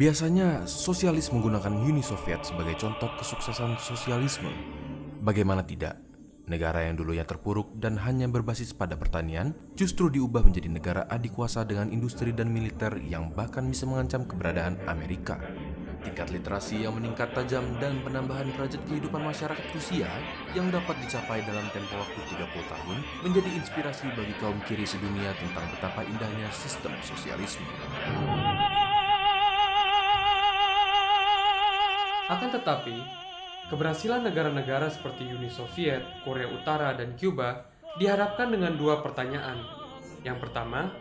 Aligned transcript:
Biasanya, 0.00 0.64
sosialis 0.64 1.28
menggunakan 1.28 1.76
Uni 1.76 2.00
Soviet 2.00 2.40
sebagai 2.40 2.72
contoh 2.80 3.12
kesuksesan 3.20 3.76
sosialisme. 3.76 4.48
Bagaimana 5.20 5.60
tidak? 5.60 6.00
Negara 6.48 6.88
yang 6.88 6.96
dulunya 6.96 7.28
terpuruk 7.28 7.76
dan 7.76 8.00
hanya 8.00 8.24
berbasis 8.24 8.72
pada 8.72 8.96
pertanian, 8.96 9.52
justru 9.76 10.08
diubah 10.08 10.40
menjadi 10.40 10.72
negara 10.72 11.02
adikuasa 11.04 11.68
dengan 11.68 11.92
industri 11.92 12.32
dan 12.32 12.48
militer 12.48 12.96
yang 13.04 13.28
bahkan 13.36 13.68
bisa 13.68 13.84
mengancam 13.84 14.24
keberadaan 14.24 14.80
Amerika. 14.88 15.36
Tingkat 16.00 16.32
literasi 16.32 16.88
yang 16.88 16.96
meningkat 16.96 17.36
tajam 17.36 17.76
dan 17.76 18.00
penambahan 18.00 18.48
derajat 18.56 18.80
kehidupan 18.88 19.20
masyarakat 19.20 19.68
Rusia 19.76 20.08
yang 20.56 20.72
dapat 20.72 20.96
dicapai 21.04 21.44
dalam 21.44 21.68
tempo 21.76 22.00
waktu 22.00 22.24
30 22.40 22.72
tahun 22.72 22.96
menjadi 23.20 23.50
inspirasi 23.52 24.08
bagi 24.16 24.32
kaum 24.40 24.56
kiri 24.64 24.88
sedunia 24.88 25.36
tentang 25.36 25.68
betapa 25.76 26.08
indahnya 26.08 26.48
sistem 26.56 26.96
sosialisme. 27.04 27.68
Akan 32.30 32.46
tetapi, 32.54 32.94
keberhasilan 33.74 34.22
negara-negara 34.22 34.86
seperti 34.86 35.26
Uni 35.34 35.50
Soviet, 35.50 35.98
Korea 36.22 36.46
Utara, 36.46 36.94
dan 36.94 37.18
Cuba 37.18 37.66
diharapkan 37.98 38.54
dengan 38.54 38.78
dua 38.78 39.02
pertanyaan. 39.02 39.58
Yang 40.22 40.46
pertama, 40.46 40.94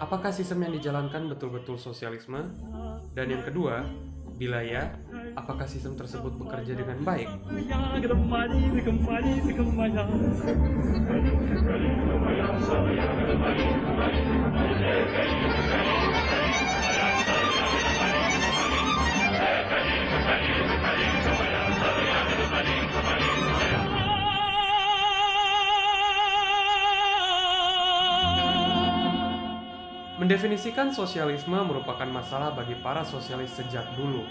apakah 0.00 0.32
sistem 0.32 0.64
yang 0.64 0.72
dijalankan 0.80 1.28
betul-betul 1.28 1.76
sosialisme? 1.76 2.48
Dan 3.12 3.28
yang 3.28 3.44
kedua, 3.44 3.84
bila 4.40 4.64
ya, 4.64 4.88
apakah 5.36 5.68
sistem 5.68 6.00
tersebut 6.00 6.32
bekerja 6.40 6.72
dengan 6.72 6.96
baik? 7.04 7.28
Mendefinisikan 30.30 30.94
sosialisme 30.94 31.58
merupakan 31.58 32.06
masalah 32.06 32.54
bagi 32.54 32.78
para 32.78 33.02
sosialis 33.02 33.50
sejak 33.50 33.82
dulu. 33.98 34.22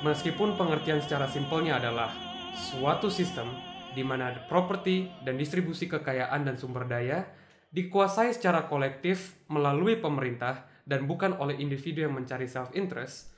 Meskipun 0.00 0.56
pengertian 0.56 1.04
secara 1.04 1.28
simpelnya 1.28 1.76
adalah 1.76 2.08
suatu 2.56 3.12
sistem 3.12 3.44
di 3.92 4.00
mana 4.00 4.32
properti 4.48 5.12
dan 5.20 5.36
distribusi 5.36 5.84
kekayaan 5.84 6.48
dan 6.48 6.56
sumber 6.56 6.88
daya 6.88 7.28
dikuasai 7.76 8.32
secara 8.32 8.72
kolektif 8.72 9.36
melalui 9.52 10.00
pemerintah 10.00 10.64
dan 10.88 11.04
bukan 11.04 11.36
oleh 11.36 11.60
individu 11.60 12.08
yang 12.08 12.16
mencari 12.16 12.48
self-interest, 12.48 13.28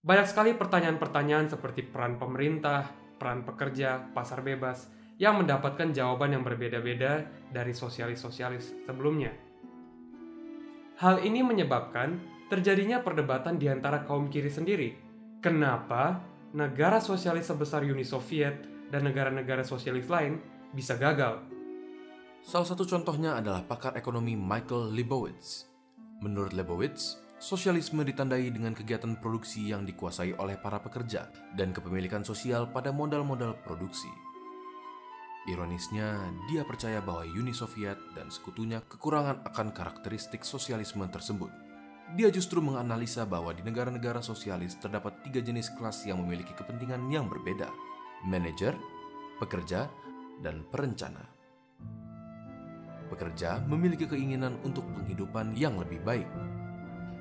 banyak 0.00 0.24
sekali 0.24 0.56
pertanyaan-pertanyaan 0.56 1.52
seperti 1.52 1.84
peran 1.84 2.16
pemerintah, 2.16 2.96
peran 3.20 3.44
pekerja, 3.44 4.08
pasar 4.16 4.40
bebas, 4.40 4.88
yang 5.20 5.36
mendapatkan 5.36 5.92
jawaban 5.92 6.32
yang 6.32 6.40
berbeda-beda 6.48 7.28
dari 7.52 7.76
sosialis-sosialis 7.76 8.88
sebelumnya. 8.88 9.45
Hal 10.96 11.20
ini 11.20 11.44
menyebabkan 11.44 12.16
terjadinya 12.48 13.04
perdebatan 13.04 13.60
di 13.60 13.68
antara 13.68 14.08
kaum 14.08 14.32
kiri 14.32 14.48
sendiri. 14.48 14.96
Kenapa 15.44 16.24
negara 16.56 17.04
sosialis 17.04 17.52
sebesar 17.52 17.84
Uni 17.84 18.00
Soviet 18.00 18.64
dan 18.88 19.04
negara-negara 19.04 19.60
sosialis 19.60 20.08
lain 20.08 20.40
bisa 20.72 20.96
gagal? 20.96 21.44
Salah 22.40 22.64
satu 22.64 22.88
contohnya 22.88 23.36
adalah 23.36 23.60
pakar 23.68 23.92
ekonomi 23.92 24.40
Michael 24.40 24.96
Leibowitz. 24.96 25.68
Menurut 26.24 26.56
Leibowitz, 26.56 27.20
sosialisme 27.36 28.00
ditandai 28.00 28.48
dengan 28.48 28.72
kegiatan 28.72 29.20
produksi 29.20 29.68
yang 29.68 29.84
dikuasai 29.84 30.32
oleh 30.40 30.56
para 30.56 30.80
pekerja 30.80 31.28
dan 31.60 31.76
kepemilikan 31.76 32.24
sosial 32.24 32.72
pada 32.72 32.88
modal-modal 32.88 33.52
produksi. 33.60 34.08
Ironisnya, 35.46 36.18
dia 36.50 36.66
percaya 36.66 36.98
bahwa 36.98 37.22
Uni 37.22 37.54
Soviet 37.54 37.94
dan 38.18 38.34
sekutunya 38.34 38.82
kekurangan 38.82 39.46
akan 39.46 39.70
karakteristik 39.70 40.42
sosialisme 40.42 41.06
tersebut. 41.06 41.54
Dia 42.18 42.34
justru 42.34 42.58
menganalisa 42.58 43.22
bahwa 43.22 43.54
di 43.54 43.62
negara-negara 43.62 44.18
sosialis 44.26 44.74
terdapat 44.82 45.22
tiga 45.22 45.38
jenis 45.38 45.70
kelas 45.78 46.02
yang 46.02 46.18
memiliki 46.18 46.50
kepentingan 46.50 47.06
yang 47.14 47.30
berbeda: 47.30 47.70
manajer, 48.26 48.74
pekerja, 49.38 49.86
dan 50.42 50.66
perencana. 50.66 51.22
Pekerja 53.06 53.62
memiliki 53.70 54.10
keinginan 54.10 54.58
untuk 54.66 54.82
penghidupan 54.98 55.54
yang 55.54 55.78
lebih 55.78 56.02
baik. 56.02 56.26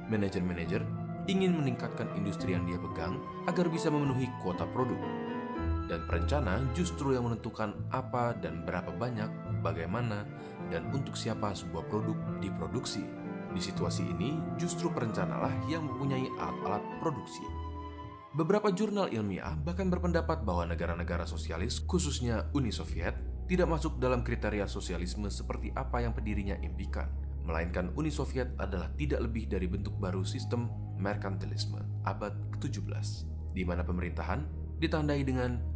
Manajer-manajer 0.09 0.81
ingin 1.30 1.53
meningkatkan 1.53 2.09
industri 2.18 2.58
yang 2.58 2.66
dia 2.66 2.81
pegang 2.81 3.22
agar 3.46 3.69
bisa 3.69 3.94
memenuhi 3.94 4.30
kuota 4.41 4.66
produk 4.74 5.25
dan 5.85 6.06
perencana 6.09 6.62
justru 6.73 7.13
yang 7.13 7.29
menentukan 7.29 7.73
apa 7.94 8.34
dan 8.41 8.66
berapa 8.66 8.90
banyak, 8.94 9.29
bagaimana, 9.62 10.25
dan 10.73 10.90
untuk 10.94 11.13
siapa 11.13 11.53
sebuah 11.53 11.85
produk 11.90 12.18
diproduksi. 12.41 13.06
Di 13.56 13.62
situasi 13.62 14.03
ini, 14.03 14.35
justru 14.59 14.91
perencanalah 14.91 15.53
yang 15.72 15.88
mempunyai 15.88 16.28
alat-alat 16.35 16.84
produksi. 17.00 17.46
Beberapa 18.35 18.68
jurnal 18.68 19.07
ilmiah 19.16 19.56
bahkan 19.63 19.88
berpendapat 19.88 20.44
bahwa 20.44 20.68
negara-negara 20.68 21.23
sosialis, 21.23 21.79
khususnya 21.79 22.52
Uni 22.52 22.67
Soviet, 22.67 23.16
tidak 23.47 23.72
masuk 23.72 23.96
dalam 23.96 24.28
kriteria 24.28 24.67
sosialisme 24.67 25.31
seperti 25.31 25.72
apa 25.72 26.03
yang 26.03 26.12
pendirinya 26.12 26.59
impikan, 26.59 27.07
melainkan 27.47 27.96
Uni 27.96 28.12
Soviet 28.12 28.52
adalah 28.59 28.91
tidak 29.00 29.23
lebih 29.23 29.47
dari 29.47 29.72
bentuk 29.72 29.96
baru 30.02 30.28
sistem 30.28 30.67
merkantilisme 31.00 31.79
abad 32.03 32.35
ke-17, 32.57 33.23
di 33.56 33.63
mana 33.63 33.88
pemerintahan 33.88 34.44
ditandai 34.84 35.23
dengan 35.23 35.75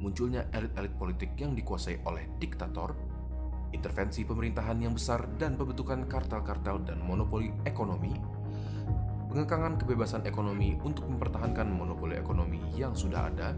munculnya 0.00 0.48
elit-elit 0.52 0.94
politik 0.96 1.32
yang 1.40 1.56
dikuasai 1.56 2.04
oleh 2.04 2.28
diktator, 2.36 2.92
intervensi 3.72 4.24
pemerintahan 4.24 4.78
yang 4.80 4.92
besar 4.96 5.24
dan 5.40 5.56
pembentukan 5.56 6.04
kartel-kartel 6.08 6.84
dan 6.84 6.98
monopoli 7.00 7.52
ekonomi, 7.64 8.12
pengekangan 9.32 9.76
kebebasan 9.80 10.24
ekonomi 10.24 10.76
untuk 10.80 11.08
mempertahankan 11.08 11.68
monopoli 11.68 12.16
ekonomi 12.16 12.60
yang 12.72 12.96
sudah 12.96 13.28
ada 13.28 13.52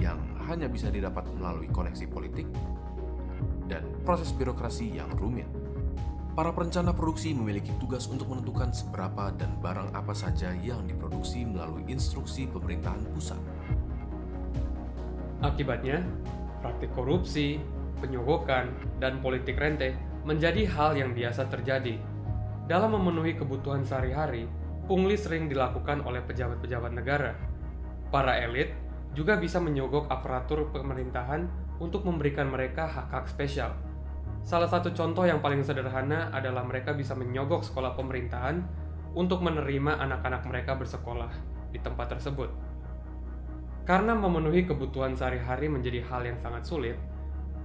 yang 0.00 0.20
hanya 0.48 0.68
bisa 0.68 0.88
didapat 0.88 1.28
melalui 1.36 1.68
koneksi 1.68 2.08
politik, 2.08 2.48
dan 3.68 3.84
proses 4.04 4.32
birokrasi 4.32 4.92
yang 4.92 5.12
rumit. 5.16 5.48
Para 6.32 6.48
perencana 6.48 6.96
produksi 6.96 7.36
memiliki 7.36 7.76
tugas 7.76 8.08
untuk 8.08 8.32
menentukan 8.32 8.72
seberapa 8.72 9.36
dan 9.36 9.52
barang 9.60 9.92
apa 9.92 10.16
saja 10.16 10.56
yang 10.64 10.88
diproduksi 10.88 11.44
melalui 11.44 11.84
instruksi 11.92 12.48
pemerintahan 12.48 13.04
pusat. 13.12 13.36
Akibatnya, 15.42 16.06
praktik 16.62 16.94
korupsi, 16.94 17.58
penyogokan, 17.98 18.70
dan 19.02 19.18
politik 19.18 19.58
rente 19.58 19.98
menjadi 20.22 20.70
hal 20.70 20.94
yang 20.94 21.10
biasa 21.18 21.50
terjadi. 21.50 21.98
Dalam 22.70 22.94
memenuhi 22.94 23.34
kebutuhan 23.34 23.82
sehari-hari, 23.82 24.46
pungli 24.86 25.18
sering 25.18 25.50
dilakukan 25.50 26.06
oleh 26.06 26.22
pejabat-pejabat 26.22 26.94
negara. 26.94 27.34
Para 28.14 28.38
elit 28.38 28.70
juga 29.18 29.34
bisa 29.34 29.58
menyogok 29.58 30.06
aparatur 30.06 30.70
pemerintahan 30.70 31.50
untuk 31.82 32.06
memberikan 32.06 32.46
mereka 32.46 32.86
hak-hak 32.86 33.26
spesial. 33.26 33.74
Salah 34.46 34.70
satu 34.70 34.94
contoh 34.94 35.26
yang 35.26 35.42
paling 35.42 35.66
sederhana 35.66 36.30
adalah 36.30 36.62
mereka 36.62 36.94
bisa 36.94 37.18
menyogok 37.18 37.66
sekolah 37.66 37.98
pemerintahan 37.98 38.62
untuk 39.18 39.42
menerima 39.42 39.98
anak-anak 40.02 40.42
mereka 40.46 40.78
bersekolah 40.78 41.30
di 41.70 41.78
tempat 41.82 42.14
tersebut. 42.14 42.71
Karena 43.82 44.14
memenuhi 44.14 44.62
kebutuhan 44.62 45.18
sehari-hari 45.18 45.66
menjadi 45.66 46.06
hal 46.06 46.22
yang 46.22 46.38
sangat 46.38 46.62
sulit, 46.62 46.94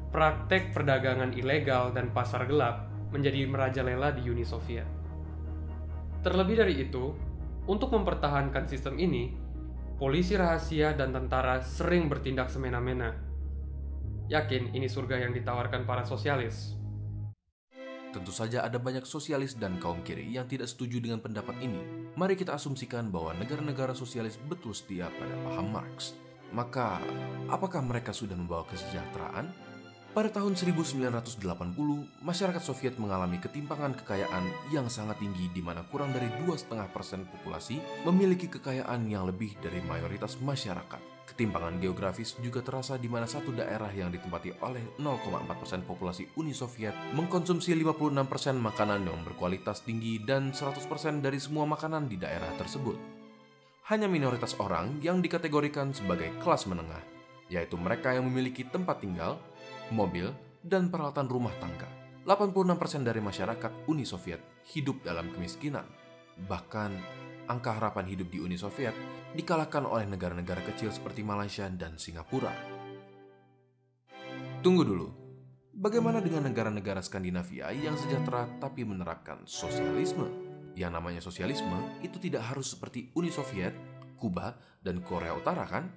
praktek 0.10 0.74
perdagangan 0.74 1.36
ilegal 1.38 1.94
dan 1.94 2.10
pasar 2.10 2.50
gelap 2.50 2.90
menjadi 3.14 3.46
merajalela 3.46 4.12
di 4.18 4.26
Uni 4.26 4.42
Soviet. 4.42 4.88
Terlebih 6.26 6.58
dari 6.58 6.76
itu, 6.82 7.14
untuk 7.70 7.94
mempertahankan 7.94 8.66
sistem 8.66 8.98
ini, 8.98 9.36
polisi 10.02 10.34
rahasia 10.34 10.98
dan 10.98 11.14
tentara 11.14 11.62
sering 11.62 12.10
bertindak 12.10 12.50
semena-mena. 12.50 13.14
Yakin 14.28 14.74
ini 14.76 14.90
surga 14.90 15.24
yang 15.24 15.32
ditawarkan 15.32 15.86
para 15.86 16.04
sosialis. 16.04 16.76
Tentu 18.16 18.32
saja 18.32 18.64
ada 18.64 18.80
banyak 18.80 19.04
sosialis 19.04 19.60
dan 19.60 19.78
kaum 19.84 20.00
kiri 20.02 20.32
yang 20.32 20.48
tidak 20.48 20.72
setuju 20.72 21.04
dengan 21.04 21.20
pendapat 21.20 21.60
ini. 21.60 21.80
Mari 22.16 22.40
kita 22.40 22.56
asumsikan 22.56 23.12
bahwa 23.12 23.36
negara-negara 23.36 23.92
sosialis 23.92 24.40
betul 24.40 24.72
setia 24.72 25.12
pada 25.12 25.36
paham 25.44 25.68
Marx. 25.76 26.16
Maka, 26.56 27.04
apakah 27.52 27.84
mereka 27.84 28.16
sudah 28.16 28.40
membawa 28.40 28.64
kesejahteraan? 28.72 29.52
Pada 30.16 30.34
tahun 30.34 30.58
1980, 30.58 31.38
masyarakat 32.26 32.64
Soviet 32.64 32.98
mengalami 32.98 33.38
ketimpangan 33.38 33.94
kekayaan 34.02 34.74
yang 34.74 34.90
sangat 34.90 35.22
tinggi 35.22 35.52
di 35.54 35.62
mana 35.62 35.86
kurang 35.86 36.10
dari 36.10 36.32
2,5% 36.42 36.74
populasi 37.28 37.78
memiliki 38.08 38.50
kekayaan 38.50 39.06
yang 39.06 39.30
lebih 39.30 39.54
dari 39.62 39.78
mayoritas 39.86 40.40
masyarakat. 40.42 41.17
Ketimpangan 41.38 41.78
geografis 41.78 42.34
juga 42.42 42.66
terasa 42.66 42.98
di 42.98 43.06
mana 43.06 43.30
satu 43.30 43.54
daerah 43.54 43.94
yang 43.94 44.10
ditempati 44.10 44.58
oleh 44.58 44.98
0,4% 44.98 45.86
populasi 45.86 46.34
Uni 46.34 46.50
Soviet 46.50 46.98
mengkonsumsi 47.14 47.78
56% 47.78 48.58
makanan 48.58 49.06
yang 49.06 49.22
berkualitas 49.22 49.86
tinggi 49.86 50.18
dan 50.18 50.50
100% 50.50 50.90
dari 51.22 51.38
semua 51.38 51.70
makanan 51.70 52.10
di 52.10 52.18
daerah 52.18 52.50
tersebut. 52.58 52.98
hanya 53.94 54.10
minoritas 54.10 54.58
orang 54.58 54.98
yang 54.98 55.22
dikategorikan 55.22 55.94
sebagai 55.94 56.34
kelas 56.42 56.66
menengah, 56.66 57.06
yaitu 57.54 57.78
mereka 57.78 58.18
yang 58.18 58.26
memiliki 58.26 58.66
tempat 58.66 59.06
tinggal, 59.06 59.38
mobil, 59.94 60.34
dan 60.66 60.90
peralatan 60.90 61.30
rumah 61.30 61.54
tangga. 61.62 61.86
86% 62.26 63.06
dari 63.06 63.22
masyarakat 63.22 63.86
Uni 63.86 64.10
Soviet 64.10 64.42
hidup 64.74 65.06
dalam 65.06 65.30
kemiskinan. 65.30 65.86
Bahkan, 66.50 66.92
angka 67.48 67.80
harapan 67.80 68.06
hidup 68.08 68.28
di 68.30 68.44
Uni 68.44 68.60
Soviet 68.60 68.94
dikalahkan 69.34 69.88
oleh 69.88 70.06
negara-negara 70.08 70.64
kecil 70.68 70.92
seperti 70.92 71.24
Malaysia 71.24 71.68
dan 71.72 71.96
Singapura. 71.96 72.52
Tunggu 74.62 74.84
dulu, 74.84 75.08
bagaimana 75.72 76.20
dengan 76.20 76.46
negara-negara 76.48 77.00
Skandinavia 77.00 77.72
yang 77.72 77.96
sejahtera 77.96 78.46
tapi 78.60 78.84
menerapkan 78.84 79.48
sosialisme? 79.48 80.28
Yang 80.78 80.92
namanya 80.94 81.22
sosialisme 81.24 82.04
itu 82.06 82.22
tidak 82.22 82.54
harus 82.54 82.76
seperti 82.76 83.10
Uni 83.18 83.34
Soviet, 83.34 83.74
Kuba, 84.20 84.54
dan 84.84 85.02
Korea 85.02 85.34
Utara 85.34 85.66
kan? 85.66 85.90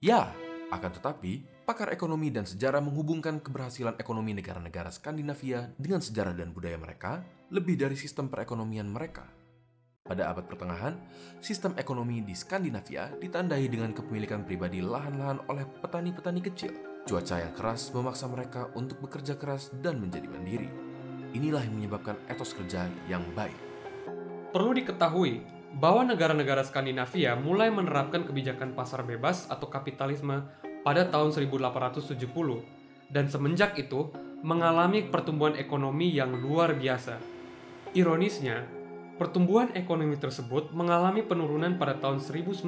Ya, 0.00 0.32
akan 0.72 0.90
tetapi, 0.96 1.44
pakar 1.68 1.92
ekonomi 1.92 2.32
dan 2.32 2.48
sejarah 2.48 2.80
menghubungkan 2.80 3.40
keberhasilan 3.40 4.00
ekonomi 4.00 4.32
negara-negara 4.36 4.92
Skandinavia 4.92 5.72
dengan 5.76 6.00
sejarah 6.00 6.32
dan 6.32 6.52
budaya 6.52 6.76
mereka 6.80 7.24
lebih 7.52 7.76
dari 7.76 7.96
sistem 7.96 8.32
perekonomian 8.32 8.88
mereka. 8.88 9.43
Pada 10.04 10.28
abad 10.28 10.44
pertengahan, 10.44 11.00
sistem 11.40 11.72
ekonomi 11.80 12.20
di 12.20 12.36
Skandinavia 12.36 13.08
ditandai 13.16 13.64
dengan 13.72 13.88
kepemilikan 13.96 14.44
pribadi 14.44 14.84
lahan-lahan 14.84 15.40
oleh 15.48 15.64
petani-petani 15.80 16.44
kecil. 16.44 16.76
Cuaca 17.08 17.40
yang 17.40 17.56
keras 17.56 17.88
memaksa 17.88 18.28
mereka 18.28 18.68
untuk 18.76 19.00
bekerja 19.00 19.32
keras 19.40 19.72
dan 19.80 19.96
menjadi 19.96 20.28
mandiri. 20.28 20.68
Inilah 21.32 21.64
yang 21.64 21.80
menyebabkan 21.80 22.20
etos 22.28 22.52
kerja 22.52 22.84
yang 23.08 23.24
baik. 23.32 23.56
Perlu 24.52 24.76
diketahui 24.76 25.40
bahwa 25.80 26.04
negara-negara 26.12 26.68
Skandinavia 26.68 27.32
mulai 27.40 27.72
menerapkan 27.72 28.28
kebijakan 28.28 28.76
pasar 28.76 29.08
bebas 29.08 29.48
atau 29.48 29.72
kapitalisme 29.72 30.44
pada 30.84 31.08
tahun 31.08 31.32
1870 31.32 32.12
dan 33.08 33.24
semenjak 33.32 33.80
itu 33.80 34.12
mengalami 34.44 35.08
pertumbuhan 35.08 35.56
ekonomi 35.56 36.12
yang 36.12 36.36
luar 36.44 36.76
biasa. 36.76 37.16
Ironisnya, 37.96 38.83
pertumbuhan 39.14 39.70
ekonomi 39.78 40.18
tersebut 40.18 40.74
mengalami 40.74 41.22
penurunan 41.22 41.78
pada 41.78 41.98
tahun 42.02 42.18
1960 42.18 42.66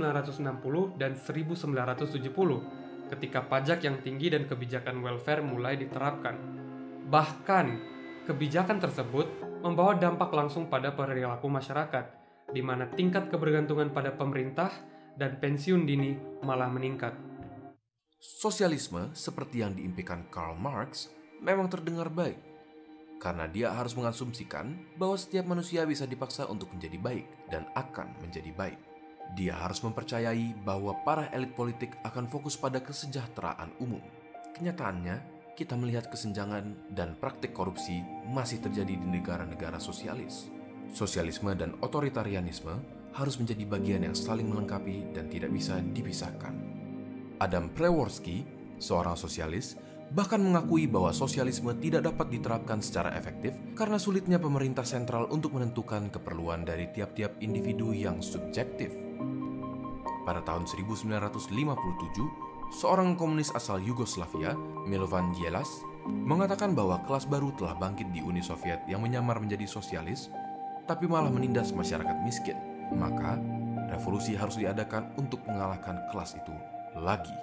dan 0.95 1.19
1970 1.19 3.11
ketika 3.11 3.41
pajak 3.47 3.87
yang 3.87 4.03
tinggi 4.03 4.31
dan 4.31 4.47
kebijakan 4.51 5.03
welfare 5.03 5.43
mulai 5.43 5.79
diterapkan. 5.79 6.35
Bahkan, 7.07 7.67
kebijakan 8.27 8.83
tersebut 8.83 9.27
membawa 9.63 9.95
dampak 9.95 10.35
langsung 10.35 10.67
pada 10.67 10.91
perilaku 10.91 11.47
masyarakat, 11.47 12.05
di 12.51 12.63
mana 12.63 12.91
tingkat 12.91 13.31
kebergantungan 13.31 13.95
pada 13.95 14.15
pemerintah 14.15 14.71
dan 15.15 15.39
pensiun 15.39 15.87
dini 15.87 16.19
malah 16.43 16.71
meningkat. 16.71 17.15
Sosialisme 18.19 19.15
seperti 19.15 19.63
yang 19.63 19.79
diimpikan 19.79 20.27
Karl 20.35 20.59
Marx 20.59 21.11
memang 21.39 21.71
terdengar 21.71 22.11
baik, 22.11 22.56
karena 23.17 23.49
dia 23.49 23.73
harus 23.73 23.97
mengasumsikan 23.97 24.77
bahwa 25.01 25.17
setiap 25.17 25.49
manusia 25.49 25.89
bisa 25.89 26.05
dipaksa 26.05 26.45
untuk 26.47 26.71
menjadi 26.73 26.99
baik 27.01 27.27
dan 27.49 27.65
akan 27.75 28.13
menjadi 28.21 28.53
baik. 28.53 28.79
Dia 29.35 29.59
harus 29.59 29.83
mempercayai 29.83 30.55
bahwa 30.63 30.95
para 31.03 31.27
elit 31.35 31.57
politik 31.59 31.99
akan 32.07 32.31
fokus 32.31 32.55
pada 32.55 32.79
kesejahteraan 32.79 33.75
umum. 33.83 34.03
Kenyataannya, 34.55 35.37
kita 35.57 35.75
melihat 35.75 36.13
kesenjangan 36.13 36.93
dan 36.93 37.17
praktik 37.17 37.57
korupsi 37.57 38.05
masih 38.29 38.61
terjadi 38.61 38.95
di 38.95 39.07
negara-negara 39.09 39.81
sosialis. 39.81 40.53
Sosialisme 40.93 41.51
dan 41.59 41.75
otoritarianisme 41.83 42.77
harus 43.17 43.41
menjadi 43.41 43.65
bagian 43.65 44.05
yang 44.05 44.15
saling 44.15 44.47
melengkapi 44.47 45.11
dan 45.17 45.33
tidak 45.33 45.51
bisa 45.51 45.81
dipisahkan. 45.81 46.53
Adam 47.41 47.73
Przeworski, 47.73 48.45
seorang 48.77 49.17
sosialis, 49.17 49.81
bahkan 50.15 50.39
mengakui 50.39 50.87
bahwa 50.87 51.11
sosialisme 51.11 51.75
tidak 51.83 52.07
dapat 52.07 52.31
diterapkan 52.31 52.79
secara 52.79 53.15
efektif 53.19 53.57
karena 53.75 53.99
sulitnya 53.99 54.39
pemerintah 54.39 54.87
sentral 54.87 55.27
untuk 55.35 55.59
menentukan 55.59 56.13
keperluan 56.13 56.63
dari 56.63 56.87
tiap-tiap 56.95 57.43
individu 57.43 57.91
yang 57.91 58.23
subjektif. 58.23 58.95
Pada 60.27 60.43
tahun 60.43 60.67
1957, 60.67 61.55
seorang 62.75 63.15
komunis 63.15 63.55
asal 63.55 63.79
Yugoslavia, 63.79 64.59
Milovan 64.87 65.31
Djelas, 65.39 65.71
mengatakan 66.07 66.75
bahwa 66.75 67.03
kelas 67.07 67.31
baru 67.31 67.55
telah 67.55 67.79
bangkit 67.79 68.11
di 68.11 68.23
Uni 68.23 68.43
Soviet 68.43 68.83
yang 68.91 69.07
menyamar 69.07 69.39
menjadi 69.39 69.67
sosialis, 69.71 70.31
tapi 70.91 71.07
malah 71.07 71.31
menindas 71.31 71.71
masyarakat 71.71 72.27
miskin. 72.27 72.59
Maka, 72.95 73.39
revolusi 73.91 74.35
harus 74.35 74.59
diadakan 74.59 75.15
untuk 75.19 75.43
mengalahkan 75.47 76.11
kelas 76.11 76.39
itu 76.39 76.55
lagi. 76.99 77.35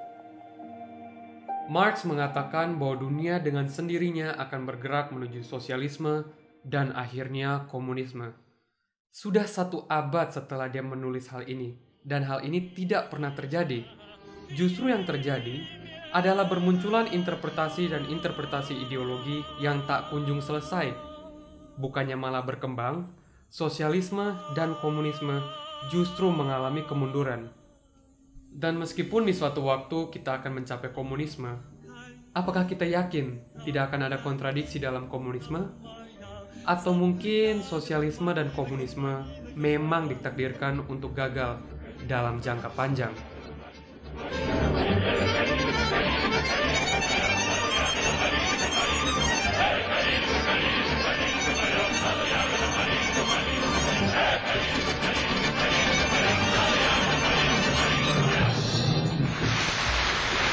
Marx 1.71 2.03
mengatakan 2.03 2.75
bahwa 2.75 2.99
dunia 2.99 3.39
dengan 3.39 3.71
sendirinya 3.71 4.35
akan 4.35 4.67
bergerak 4.67 5.15
menuju 5.15 5.43
sosialisme 5.45 6.27
dan 6.67 6.91
akhirnya 6.91 7.67
komunisme. 7.71 8.35
Sudah 9.13 9.47
satu 9.47 9.85
abad 9.87 10.33
setelah 10.33 10.67
dia 10.67 10.83
menulis 10.83 11.29
hal 11.29 11.47
ini, 11.47 11.77
dan 12.03 12.25
hal 12.27 12.43
ini 12.43 12.73
tidak 12.75 13.13
pernah 13.13 13.31
terjadi 13.31 13.85
Justru 14.51 14.91
yang 14.91 15.07
terjadi 15.07 15.63
adalah 16.13 16.45
bermunculan 16.45 17.09
interpretasi 17.09 17.89
dan 17.89 18.05
interpretasi 18.05 18.75
ideologi 18.85 19.41
yang 19.57 19.81
tak 19.87 20.13
kunjung 20.13 20.43
selesai. 20.43 20.93
Bukannya 21.79 22.13
malah 22.13 22.45
berkembang, 22.45 23.09
sosialisme 23.49 24.37
dan 24.53 24.77
komunisme 24.77 25.41
justru 25.89 26.29
mengalami 26.29 26.85
kemunduran. 26.85 27.49
Dan 28.53 28.77
meskipun 28.77 29.25
di 29.25 29.33
suatu 29.33 29.65
waktu 29.65 30.13
kita 30.13 30.39
akan 30.39 30.61
mencapai 30.61 30.93
komunisme, 30.93 31.49
apakah 32.37 32.69
kita 32.69 32.85
yakin 32.85 33.41
tidak 33.65 33.89
akan 33.91 34.07
ada 34.07 34.17
kontradiksi 34.21 34.77
dalam 34.77 35.09
komunisme? 35.09 35.73
Atau 36.63 36.95
mungkin 36.95 37.59
sosialisme 37.59 38.31
dan 38.31 38.47
komunisme 38.55 39.25
memang 39.57 40.07
ditakdirkan 40.07 40.85
untuk 40.87 41.11
gagal 41.11 41.59
dalam 42.07 42.39
jangka 42.39 42.71
panjang? 42.71 43.11